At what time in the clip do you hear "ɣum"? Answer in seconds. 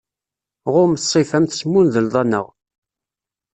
0.73-0.91